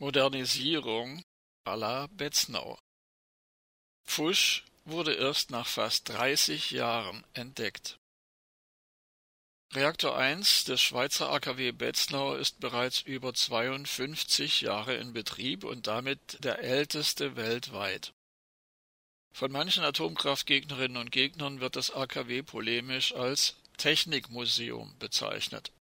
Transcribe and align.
Modernisierung 0.00 1.24
à 1.64 1.76
la 1.76 2.06
Betznau. 2.06 2.78
Pfusch 4.06 4.64
wurde 4.84 5.12
erst 5.14 5.50
nach 5.50 5.66
fast 5.66 6.08
30 6.10 6.70
Jahren 6.70 7.24
entdeckt. 7.34 7.98
Reaktor 9.74 10.16
1 10.16 10.64
des 10.64 10.80
Schweizer 10.80 11.30
AKW 11.30 11.72
Betznau 11.72 12.36
ist 12.36 12.60
bereits 12.60 13.00
über 13.00 13.34
52 13.34 14.60
Jahre 14.60 14.94
in 14.94 15.12
Betrieb 15.12 15.64
und 15.64 15.88
damit 15.88 16.42
der 16.44 16.60
älteste 16.60 17.34
weltweit. 17.34 18.14
Von 19.32 19.50
manchen 19.50 19.82
Atomkraftgegnerinnen 19.82 20.96
und 20.96 21.10
Gegnern 21.10 21.58
wird 21.58 21.74
das 21.74 21.90
AKW 21.90 22.44
polemisch 22.44 23.12
als 23.14 23.56
Technikmuseum 23.78 24.96
bezeichnet. 25.00 25.72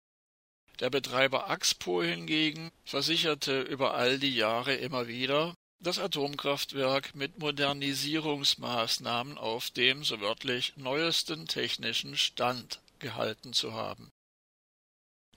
Der 0.81 0.91
Betreiber 0.91 1.49
Axpo 1.49 2.03
hingegen 2.03 2.71
versicherte 2.85 3.63
über 3.63 3.95
all 3.95 4.19
die 4.19 4.35
Jahre 4.35 4.75
immer 4.75 5.09
wieder, 5.09 5.55
das 5.81 5.99
Atomkraftwerk 5.99 7.15
mit 7.15 7.39
Modernisierungsmaßnahmen 7.39 9.39
auf 9.39 9.71
dem, 9.71 10.05
so 10.05 10.21
wörtlich, 10.21 10.75
neuesten 10.77 11.47
technischen 11.47 12.17
Stand 12.17 12.81
gehalten 12.99 13.53
zu 13.53 13.73
haben. 13.73 14.11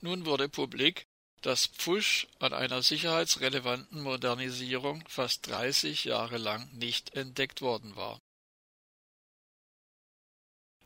Nun 0.02 0.26
wurde 0.26 0.48
publik, 0.48 1.06
dass 1.42 1.66
Pfusch 1.66 2.26
an 2.38 2.52
einer 2.52 2.82
sicherheitsrelevanten 2.82 4.02
Modernisierung 4.02 5.04
fast 5.08 5.46
30 5.46 6.04
Jahre 6.04 6.36
lang 6.36 6.70
nicht 6.72 7.14
entdeckt 7.14 7.62
worden 7.62 7.96
war. 7.96 8.18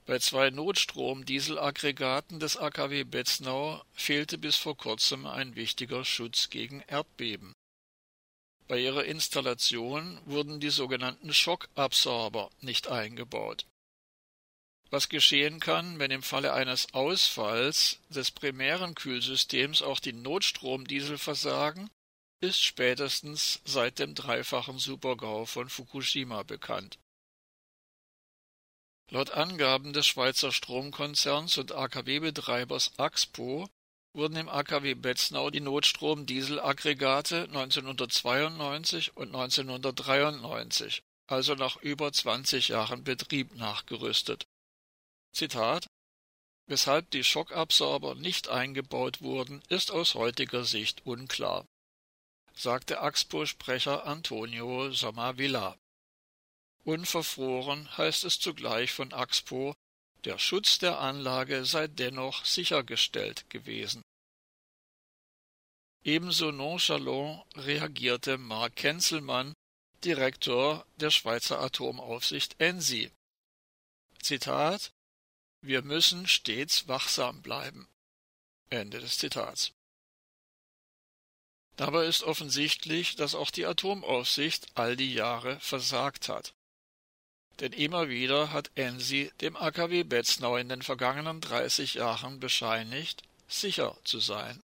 Bei 0.07 0.19
zwei 0.19 0.51
Notstrom-Dieselaggregaten 0.51 2.39
des 2.39 2.57
AKW 2.57 3.05
Betznau 3.05 3.83
fehlte 3.93 4.37
bis 4.39 4.57
vor 4.57 4.77
kurzem 4.77 5.27
ein 5.27 5.57
wichtiger 5.57 6.05
Schutz 6.05 6.51
gegen 6.51 6.80
Erdbeben. 6.87 7.55
Bei 8.69 8.79
ihrer 8.79 9.05
Installation 9.05 10.21
wurden 10.27 10.61
die 10.61 10.71
sogenannten 10.71 11.33
Schockabsorber 11.33 12.51
nicht 12.61 12.88
eingebaut 12.88 13.66
was 14.95 15.09
geschehen 15.09 15.59
kann, 15.59 15.99
wenn 15.99 16.13
im 16.13 16.23
Falle 16.23 16.52
eines 16.52 16.95
Ausfalls 16.95 17.99
des 18.11 18.30
primären 18.30 18.95
Kühlsystems 18.95 19.83
auch 19.83 19.99
die 19.99 20.13
Notstromdiesel 20.13 21.18
versagen, 21.18 21.91
ist 22.41 22.63
spätestens 22.63 23.61
seit 23.65 23.99
dem 23.99 24.15
dreifachen 24.15 24.79
Supergau 24.79 25.46
von 25.46 25.68
Fukushima 25.68 26.45
bekannt. 26.45 26.99
Laut 29.10 29.30
Angaben 29.33 29.93
des 29.93 30.07
Schweizer 30.07 30.51
Stromkonzerns 30.51 31.59
und 31.59 31.73
AKW-Betreibers 31.73 32.99
Axpo 32.99 33.69
wurden 34.15 34.37
im 34.37 34.49
AKW 34.49 34.95
Betznau 34.95 35.51
die 35.51 35.61
Notstromdieselaggregate 35.61 37.43
1992 37.45 39.16
und 39.16 39.35
1993, 39.35 41.02
also 41.27 41.55
nach 41.55 41.77
über 41.77 42.13
20 42.13 42.69
Jahren 42.69 43.05
Betrieb, 43.05 43.55
nachgerüstet 43.57 44.46
Zitat 45.33 45.87
Weshalb 46.66 47.11
die 47.11 47.24
Schockabsorber 47.24 48.15
nicht 48.15 48.49
eingebaut 48.49 49.21
wurden, 49.21 49.63
ist 49.68 49.91
aus 49.91 50.15
heutiger 50.15 50.65
Sicht 50.65 51.05
unklar, 51.05 51.66
sagte 52.55 53.02
Axpo-Sprecher 53.02 54.07
Antonio 54.07 54.91
Somavilla. 54.91 55.77
Unverfroren 56.85 57.96
heißt 57.96 58.24
es 58.24 58.38
zugleich 58.38 58.93
von 58.93 59.13
Axpo, 59.13 59.74
der 60.24 60.38
Schutz 60.38 60.79
der 60.79 61.01
Anlage 61.01 61.65
sei 61.65 61.87
dennoch 61.87 62.45
sichergestellt 62.45 63.49
gewesen. 63.51 64.03
Ebenso 66.03 66.50
nonchalant 66.50 67.44
reagierte 67.56 68.37
Mark 68.37 68.77
Kenzelmann, 68.77 69.55
Direktor 70.05 70.87
der 70.97 71.10
Schweizer 71.10 71.60
Atomaufsicht 71.60 72.56
ENSI. 72.59 73.10
Zitat 74.21 74.93
wir 75.66 75.81
müssen 75.81 76.28
stets 76.28 76.89
wachsam 76.89 77.41
bleiben. 77.41 77.89
Ende 78.69 79.01
des 79.01 79.16
Zitats. 79.16 79.72
Dabei 81.77 82.05
ist 82.05 82.22
offensichtlich, 82.22 83.16
dass 83.16 83.34
auch 83.34 83.51
die 83.51 83.65
Atomaufsicht 83.65 84.66
all 84.75 84.95
die 84.95 85.15
Jahre 85.15 85.59
versagt 85.61 86.28
hat. 86.28 86.53
Denn 87.60 87.72
immer 87.72 88.09
wieder 88.09 88.53
hat 88.53 88.70
ENSI 88.75 89.31
dem 89.41 89.56
AKW 89.56 90.03
Betznau 90.03 90.56
in 90.56 90.69
den 90.69 90.82
vergangenen 90.82 91.41
30 91.41 91.94
Jahren 91.94 92.41
bescheinigt, 92.41 93.22
sicher 93.47 93.97
zu 94.04 94.19
sein. 94.19 94.60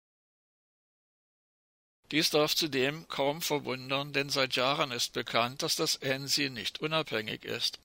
Dies 2.11 2.29
darf 2.29 2.53
zudem 2.55 3.07
kaum 3.07 3.41
verwundern, 3.41 4.11
denn 4.11 4.29
seit 4.29 4.57
Jahren 4.57 4.91
ist 4.91 5.13
bekannt, 5.13 5.63
dass 5.63 5.77
das 5.77 5.95
ENSI 5.95 6.49
nicht 6.49 6.81
unabhängig 6.81 7.45
ist. 7.45 7.79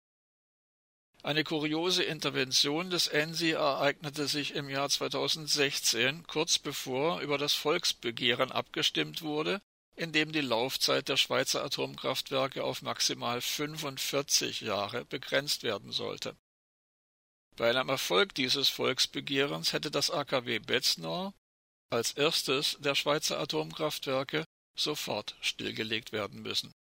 Eine 1.23 1.45
kuriose 1.45 2.03
Intervention 2.03 2.91
des 2.91 3.07
ENSI 3.07 3.53
ereignete 3.53 4.27
sich 4.27 4.55
im 4.55 4.69
Jahr 4.69 4.89
2016, 4.89 6.27
kurz 6.27 6.59
bevor 6.59 7.21
über 7.21 7.39
das 7.39 7.55
Volksbegehren 7.55 8.51
abgestimmt 8.51 9.23
wurde, 9.23 9.61
in 9.97 10.13
dem 10.13 10.33
die 10.33 10.41
Laufzeit 10.41 11.09
der 11.09 11.17
Schweizer 11.17 11.65
Atomkraftwerke 11.65 12.63
auf 12.63 12.83
maximal 12.83 13.41
45 13.41 14.61
Jahre 14.61 15.05
begrenzt 15.05 15.63
werden 15.63 15.93
sollte. 15.93 16.37
Bei 17.57 17.71
einem 17.71 17.89
Erfolg 17.89 18.35
dieses 18.35 18.69
Volksbegehrens 18.69 19.73
hätte 19.73 19.91
das 19.91 20.11
AKW 20.11 20.59
Betznor 20.59 21.33
als 21.91 22.13
erstes 22.13 22.77
der 22.81 22.95
Schweizer 22.95 23.39
Atomkraftwerke 23.41 24.45
sofort 24.77 25.37
stillgelegt 25.41 26.13
werden 26.13 26.43
müssen 26.43 26.75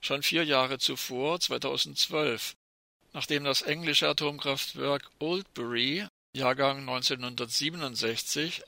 Schon 0.00 0.22
vier 0.22 0.44
Jahre 0.44 0.78
zuvor, 0.78 1.40
2012, 1.40 2.56
nachdem 3.12 3.44
das 3.44 3.60
englische 3.62 4.08
Atomkraftwerk 4.08 5.10
Oldbury, 5.18 6.06
Jahrgang 6.34 6.80
1967, 6.80 8.62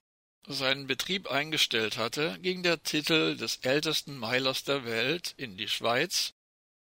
seinen 0.47 0.87
Betrieb 0.87 1.31
eingestellt 1.31 1.97
hatte, 1.97 2.39
ging 2.41 2.63
der 2.63 2.83
Titel 2.83 3.37
des 3.37 3.57
ältesten 3.59 4.17
Meilers 4.17 4.65
der 4.65 4.85
Welt 4.85 5.35
in 5.37 5.57
die 5.57 5.69
Schweiz 5.69 6.35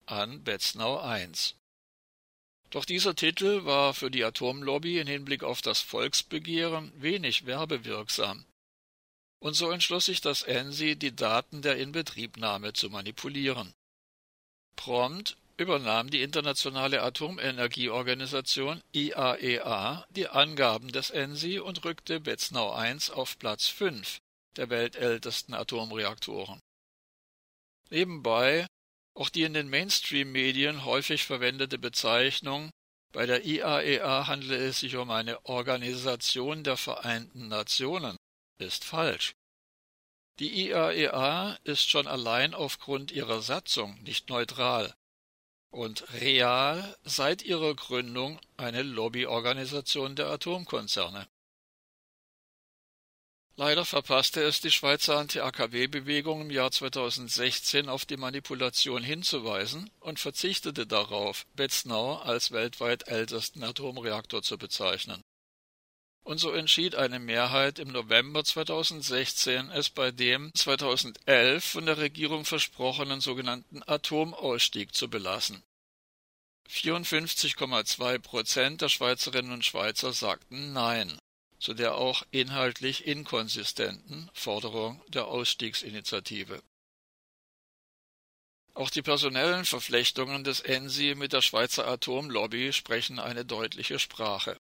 an 0.06 0.44
Betznau 0.44 1.02
I. 1.16 1.30
Doch 2.70 2.86
dieser 2.86 3.16
Titel 3.16 3.66
war 3.66 3.94
für 3.94 4.12
die 4.12 4.24
Atomlobby 4.24 5.00
in 5.00 5.08
Hinblick 5.08 5.44
auf 5.44 5.62
das 5.62 5.82
Volksbegehren 5.82 6.92
wenig 7.02 7.46
werbewirksam. 7.46 8.46
Und 9.40 9.54
so 9.54 9.70
entschloss 9.70 10.06
sich 10.06 10.22
das 10.22 10.44
ENSI, 10.44 10.96
die 10.96 11.16
Daten 11.16 11.62
der 11.62 11.78
Inbetriebnahme 11.78 12.74
zu 12.74 12.90
manipulieren. 12.90 13.74
Prompt 14.76 15.38
übernahm 15.58 16.10
die 16.10 16.22
Internationale 16.22 17.02
Atomenergieorganisation 17.02 18.82
IAEA 18.94 20.06
e 20.10 20.14
die 20.14 20.28
Angaben 20.28 20.92
des 20.92 21.12
ENSI 21.12 21.60
und 21.60 21.86
rückte 21.86 22.20
Betznau 22.20 22.78
I 22.78 22.98
auf 23.14 23.40
Platz 23.40 23.68
5 23.68 24.20
der 24.58 24.70
weltältesten 24.70 25.54
Atomreaktoren. 25.54 26.60
Nebenbei 27.90 28.68
auch 29.14 29.30
die 29.30 29.44
in 29.44 29.54
den 29.54 29.70
Mainstream-Medien 29.70 30.84
häufig 30.84 31.24
verwendete 31.24 31.78
Bezeichnung 31.78 32.70
bei 33.14 33.26
der 33.26 33.46
IAEA 33.46 33.82
e 33.82 34.26
handele 34.28 34.58
es 34.58 34.82
sich 34.82 34.98
um 34.98 35.10
eine 35.10 35.46
Organisation 35.46 36.66
der 36.66 36.76
Vereinten 36.76 37.48
Nationen 37.48 38.18
ist 38.58 38.84
falsch. 38.84 39.34
Die 40.40 40.68
IAEA 40.68 41.58
ist 41.64 41.90
schon 41.90 42.08
allein 42.08 42.54
aufgrund 42.54 43.14
ihrer 43.14 43.42
Satzung 43.42 44.02
nicht 44.04 44.30
neutral 44.30 44.94
und 45.76 46.06
real 46.22 46.96
seit 47.04 47.42
ihrer 47.42 47.76
Gründung 47.76 48.40
eine 48.56 48.82
Lobbyorganisation 48.82 50.16
der 50.16 50.28
Atomkonzerne. 50.28 51.28
Leider 53.58 53.84
verpasste 53.84 54.42
es 54.42 54.62
die 54.62 54.72
Schweizer 54.72 55.18
Anti-AKW-Bewegung 55.18 56.42
im 56.42 56.50
Jahr 56.50 56.72
2016 56.72 57.90
auf 57.90 58.06
die 58.06 58.18
Manipulation 58.18 59.04
hinzuweisen 59.04 59.90
und 60.00 60.20
verzichtete 60.20 60.88
darauf, 60.88 61.46
Betznau 61.56 62.20
als 62.20 62.52
weltweit 62.52 63.10
ältesten 63.10 63.64
Atomreaktor 63.64 64.44
zu 64.44 64.58
bezeichnen 64.58 65.25
und 66.26 66.40
so 66.40 66.52
entschied 66.52 66.96
eine 66.96 67.20
Mehrheit 67.20 67.80
im 67.80 67.88
November 67.88 68.44
2016, 68.44 69.72
es 69.72 69.90
bei 69.90 70.12
dem 70.12 70.54
2011 70.54 71.64
von 71.64 71.86
der 71.86 71.98
Regierung 71.98 72.44
versprochenen 72.44 73.22
sogenannten 73.22 73.82
Atomausstieg 73.88 74.94
zu 74.94 75.10
belassen. 75.10 75.64
54,2 76.70 78.20
Prozent 78.20 78.82
der 78.82 78.90
Schweizerinnen 78.90 79.54
und 79.54 79.64
Schweizer 79.64 80.12
sagten 80.12 80.74
Nein 80.74 81.18
zu 81.66 81.74
der 81.74 81.96
auch 81.96 82.24
inhaltlich 82.32 83.08
inkonsistenten 83.08 84.30
Forderung 84.34 85.02
der 85.08 85.26
Ausstiegsinitiative. 85.26 86.62
Auch 88.76 88.90
die 88.90 89.02
personellen 89.02 89.66
Verflechtungen 89.66 90.44
des 90.44 90.60
ENSI 90.60 91.16
mit 91.16 91.34
der 91.34 91.42
Schweizer 91.42 91.88
Atomlobby 91.88 92.74
sprechen 92.74 93.20
eine 93.20 93.46
deutliche 93.46 93.98
Sprache. 93.98 94.58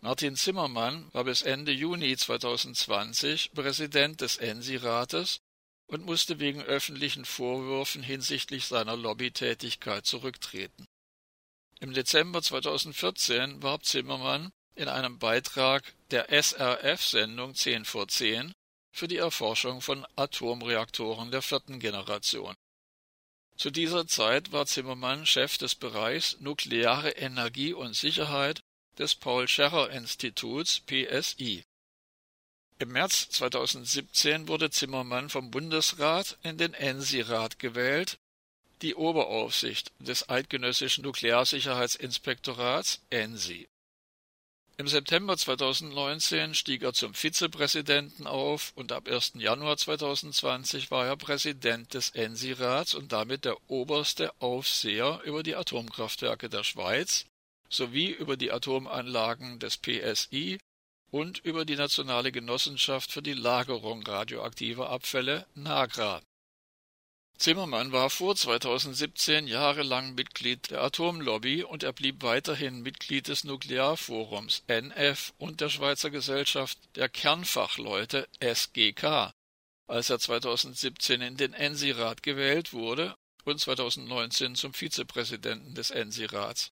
Martin 0.00 0.36
Zimmermann 0.36 1.12
war 1.12 1.24
bis 1.24 1.42
Ende 1.42 1.72
Juni 1.72 2.16
2020 2.16 3.52
Präsident 3.52 4.20
des 4.20 4.36
ENSI-Rates 4.36 5.40
und 5.86 6.04
musste 6.04 6.38
wegen 6.38 6.62
öffentlichen 6.62 7.24
Vorwürfen 7.24 8.02
hinsichtlich 8.02 8.66
seiner 8.66 8.96
Lobbytätigkeit 8.96 10.04
zurücktreten. 10.04 10.86
Im 11.80 11.92
Dezember 11.92 12.42
2014 12.42 13.62
warb 13.62 13.84
Zimmermann 13.84 14.50
in 14.74 14.88
einem 14.88 15.18
Beitrag 15.18 15.94
der 16.10 16.30
SRF-Sendung 16.30 17.54
10 17.54 17.84
vor 17.84 18.08
10 18.08 18.52
für 18.92 19.08
die 19.08 19.16
Erforschung 19.16 19.80
von 19.80 20.06
Atomreaktoren 20.16 21.30
der 21.30 21.42
vierten 21.42 21.80
Generation. 21.80 22.54
Zu 23.56 23.70
dieser 23.70 24.06
Zeit 24.06 24.52
war 24.52 24.66
Zimmermann 24.66 25.24
Chef 25.24 25.56
des 25.58 25.74
Bereichs 25.74 26.38
Nukleare 26.40 27.10
Energie 27.10 27.72
und 27.72 27.94
Sicherheit 27.94 28.62
des 28.98 29.14
Paul-Scherrer-Instituts 29.14 30.80
PSI. 30.80 31.64
Im 32.78 32.92
März 32.92 33.30
2017 33.30 34.48
wurde 34.48 34.70
Zimmermann 34.70 35.30
vom 35.30 35.50
Bundesrat 35.50 36.36
in 36.42 36.58
den 36.58 36.74
ENSI-Rat 36.74 37.58
gewählt, 37.58 38.18
die 38.82 38.94
Oberaufsicht 38.94 39.92
des 39.98 40.28
Eidgenössischen 40.28 41.04
Nuklearsicherheitsinspektorats 41.04 43.00
ENSI. 43.08 43.66
Im 44.78 44.88
September 44.88 45.38
2019 45.38 46.52
stieg 46.52 46.82
er 46.82 46.92
zum 46.92 47.14
Vizepräsidenten 47.14 48.26
auf 48.26 48.72
und 48.74 48.92
ab 48.92 49.08
1. 49.08 49.32
Januar 49.36 49.78
2020 49.78 50.90
war 50.90 51.06
er 51.06 51.16
Präsident 51.16 51.94
des 51.94 52.10
ENSI-Rats 52.10 52.94
und 52.94 53.10
damit 53.12 53.46
der 53.46 53.56
oberste 53.70 54.38
Aufseher 54.38 55.22
über 55.24 55.42
die 55.42 55.56
Atomkraftwerke 55.56 56.50
der 56.50 56.62
Schweiz 56.62 57.24
sowie 57.68 58.10
über 58.10 58.36
die 58.36 58.52
Atomanlagen 58.52 59.58
des 59.58 59.76
PSI 59.76 60.58
und 61.10 61.38
über 61.38 61.64
die 61.64 61.76
Nationale 61.76 62.32
Genossenschaft 62.32 63.12
für 63.12 63.22
die 63.22 63.34
Lagerung 63.34 64.02
radioaktiver 64.02 64.90
Abfälle 64.90 65.46
NAGRA. 65.54 66.22
Zimmermann 67.38 67.92
war 67.92 68.08
vor 68.08 68.34
2017 68.34 69.46
jahrelang 69.46 70.14
Mitglied 70.14 70.70
der 70.70 70.82
Atomlobby 70.82 71.64
und 71.64 71.82
er 71.82 71.92
blieb 71.92 72.22
weiterhin 72.22 72.80
Mitglied 72.80 73.28
des 73.28 73.44
Nuklearforums 73.44 74.62
NF 74.68 75.34
und 75.36 75.60
der 75.60 75.68
Schweizer 75.68 76.10
Gesellschaft 76.10 76.78
der 76.96 77.10
Kernfachleute 77.10 78.26
SGK, 78.40 79.32
als 79.86 80.08
er 80.08 80.18
2017 80.18 81.20
in 81.20 81.36
den 81.36 81.52
ENSI-Rat 81.52 82.22
gewählt 82.22 82.72
wurde 82.72 83.14
und 83.44 83.60
2019 83.60 84.54
zum 84.54 84.72
Vizepräsidenten 84.72 85.74
des 85.74 85.90
ENSI-Rats. 85.90 86.72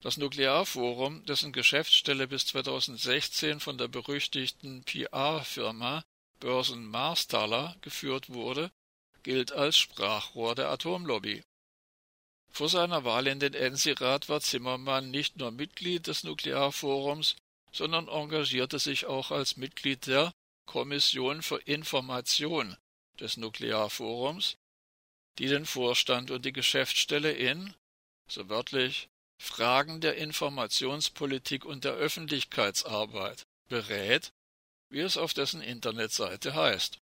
Das 0.00 0.16
Nuklearforum, 0.18 1.24
dessen 1.24 1.52
Geschäftsstelle 1.52 2.28
bis 2.28 2.46
2016 2.46 3.60
von 3.60 3.78
der 3.78 3.88
berüchtigten 3.88 4.84
PR-Firma 4.84 6.04
Börsen 6.38 6.86
Marstaller 6.86 7.76
geführt 7.80 8.28
wurde, 8.30 8.70
gilt 9.22 9.52
als 9.52 9.78
Sprachrohr 9.78 10.54
der 10.54 10.68
Atomlobby. 10.68 11.42
Vor 12.50 12.68
seiner 12.68 13.04
Wahl 13.04 13.26
in 13.26 13.40
den 13.40 13.54
ENSI-Rat 13.54 14.28
war 14.28 14.40
Zimmermann 14.40 15.10
nicht 15.10 15.36
nur 15.36 15.50
Mitglied 15.50 16.06
des 16.06 16.24
Nuklearforums, 16.24 17.36
sondern 17.72 18.08
engagierte 18.08 18.78
sich 18.78 19.06
auch 19.06 19.30
als 19.30 19.56
Mitglied 19.56 20.06
der 20.06 20.32
Kommission 20.66 21.42
für 21.42 21.58
Information 21.58 22.76
des 23.20 23.36
Nuklearforums, 23.36 24.56
die 25.38 25.48
den 25.48 25.66
Vorstand 25.66 26.30
und 26.30 26.44
die 26.44 26.52
Geschäftsstelle 26.52 27.32
in, 27.32 27.74
so 28.26 28.48
wörtlich, 28.48 29.08
Fragen 29.38 30.00
der 30.00 30.16
Informationspolitik 30.16 31.64
und 31.64 31.84
der 31.84 31.92
Öffentlichkeitsarbeit 31.92 33.46
berät, 33.68 34.32
wie 34.90 35.00
es 35.00 35.16
auf 35.16 35.34
dessen 35.34 35.60
Internetseite 35.60 36.54
heißt. 36.54 36.98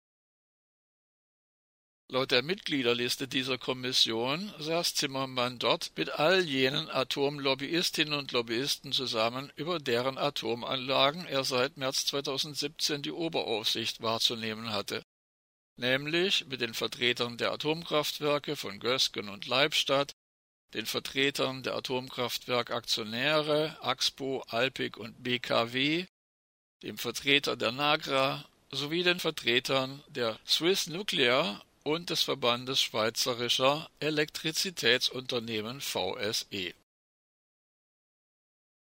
Laut 2.11 2.31
der 2.31 2.43
Mitgliederliste 2.43 3.27
dieser 3.27 3.57
Kommission 3.57 4.53
saß 4.59 4.95
Zimmermann 4.95 5.59
dort 5.59 5.93
mit 5.97 6.11
all 6.11 6.45
jenen 6.45 6.91
Atomlobbyistinnen 6.91 8.13
und 8.13 8.31
Lobbyisten 8.33 8.93
zusammen, 8.93 9.51
über 9.57 9.79
deren 9.79 10.19
Atomanlagen 10.19 11.25
er 11.25 11.45
seit 11.45 11.79
März 11.79 12.05
2017 12.07 13.03
die 13.03 13.11
Oberaufsicht 13.11 14.03
wahrzunehmen 14.03 14.71
hatte, 14.71 15.03
nämlich 15.77 16.47
mit 16.47 16.61
den 16.61 16.75
Vertretern 16.75 17.39
der 17.39 17.53
Atomkraftwerke 17.53 18.55
von 18.55 18.81
Gösgen 18.81 19.31
und 19.31 19.47
Leibstadt, 19.47 20.13
den 20.75 20.87
Vertretern 20.87 21.63
der 21.63 21.77
Atomkraftwerkaktionäre 21.77 23.77
Axpo, 23.81 24.45
Alpic 24.49 24.99
und 24.99 25.23
BKW, 25.23 26.07
dem 26.83 26.99
Vertreter 26.99 27.57
der 27.57 27.73
Nagra 27.73 28.45
sowie 28.71 29.05
den 29.05 29.21
Vertretern 29.21 30.03
der 30.09 30.39
Swiss 30.47 30.89
Nuclear 30.89 31.65
und 31.85 32.11
des 32.11 32.23
Verbandes 32.23 32.83
Schweizerischer 32.83 33.89
Elektrizitätsunternehmen 34.01 35.81
VSE. 35.81 36.75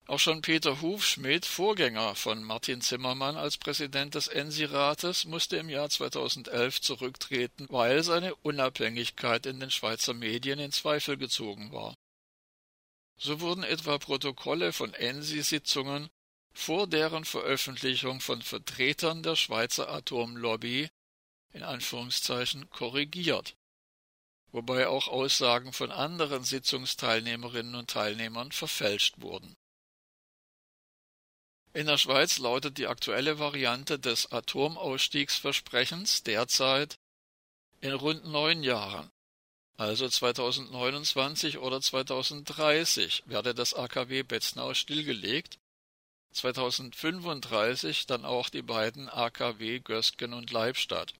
Auch 0.07 0.19
schon 0.19 0.41
Peter 0.41 0.79
Hufschmidt, 0.79 1.45
Vorgänger 1.45 2.15
von 2.15 2.41
Martin 2.41 2.79
Zimmermann 2.79 3.35
als 3.35 3.57
Präsident 3.57 4.15
des 4.15 4.29
ENSI-Rates, 4.29 5.25
musste 5.25 5.57
im 5.57 5.67
Jahr 5.67 5.89
2011 5.89 6.79
zurücktreten, 6.79 7.67
weil 7.69 8.01
seine 8.03 8.33
Unabhängigkeit 8.35 9.45
in 9.45 9.59
den 9.59 9.69
Schweizer 9.69 10.13
Medien 10.13 10.59
in 10.59 10.71
Zweifel 10.71 11.17
gezogen 11.17 11.73
war. 11.73 11.93
So 13.17 13.41
wurden 13.41 13.63
etwa 13.63 13.97
Protokolle 13.97 14.71
von 14.71 14.93
ENSI-Sitzungen 14.93 16.07
vor 16.53 16.87
deren 16.87 17.25
Veröffentlichung 17.25 18.21
von 18.21 18.41
Vertretern 18.41 19.23
der 19.23 19.35
Schweizer 19.35 19.89
Atomlobby 19.89 20.87
in 21.51 21.63
Anführungszeichen 21.63 22.69
korrigiert, 22.69 23.57
wobei 24.53 24.87
auch 24.87 25.09
Aussagen 25.09 25.73
von 25.73 25.91
anderen 25.91 26.45
Sitzungsteilnehmerinnen 26.45 27.75
und 27.75 27.89
Teilnehmern 27.89 28.53
verfälscht 28.53 29.15
wurden. 29.19 29.53
In 31.77 31.85
der 31.85 31.99
Schweiz 31.99 32.39
lautet 32.39 32.79
die 32.79 32.87
aktuelle 32.87 33.37
Variante 33.37 33.99
des 33.99 34.31
Atomausstiegsversprechens 34.31 36.23
derzeit 36.23 36.97
in 37.81 37.93
rund 37.93 38.25
neun 38.25 38.63
Jahren, 38.63 39.11
also 39.75 40.09
2029 40.09 41.59
oder 41.59 41.79
2030, 41.79 43.25
werde 43.27 43.53
das 43.53 43.75
AKW 43.75 44.23
Betznau 44.23 44.73
stillgelegt, 44.73 45.59
2035 46.31 48.07
dann 48.07 48.25
auch 48.25 48.49
die 48.49 48.63
beiden 48.63 49.07
AKW 49.07 49.79
Gösgen 49.81 50.33
und 50.33 50.49
Leibstadt. 50.49 51.13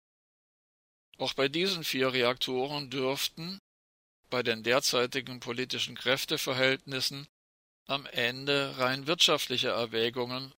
Auch 1.20 1.36
bei 1.36 1.50
diesen 1.50 1.84
vier 1.84 2.14
Reaktoren 2.14 2.90
dürften, 2.90 3.60
bei 4.32 4.42
den 4.42 4.64
derzeitigen 4.64 5.40
politischen 5.40 5.94
Kräfteverhältnissen, 5.94 7.28
am 7.88 8.06
Ende 8.08 8.78
rein 8.78 9.08
wirtschaftliche 9.08 9.70
Erwägungen, 9.70 10.54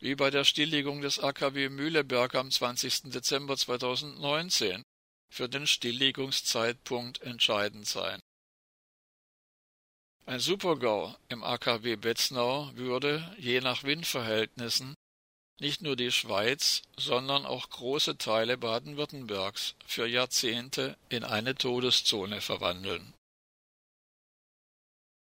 wie 0.00 0.14
bei 0.14 0.30
der 0.30 0.44
Stilllegung 0.44 1.02
des 1.02 1.18
AKW 1.18 1.68
Mühleberg 1.68 2.34
am 2.34 2.50
20. 2.50 3.12
Dezember 3.12 3.56
2019, 3.56 4.82
für 5.30 5.48
den 5.48 5.66
Stilllegungszeitpunkt 5.66 7.20
entscheidend 7.22 7.86
sein. 7.86 8.20
Ein 10.26 10.40
Supergau 10.40 11.14
im 11.28 11.44
AKW 11.44 11.96
Betznau 11.96 12.70
würde, 12.74 13.34
je 13.38 13.60
nach 13.60 13.84
Windverhältnissen, 13.84 14.94
nicht 15.60 15.82
nur 15.82 15.96
die 15.96 16.10
Schweiz, 16.10 16.82
sondern 16.96 17.44
auch 17.44 17.68
große 17.68 18.16
Teile 18.16 18.56
Baden-Württembergs 18.56 19.74
für 19.86 20.06
Jahrzehnte 20.06 20.96
in 21.10 21.24
eine 21.24 21.54
Todeszone 21.54 22.40
verwandeln 22.40 23.14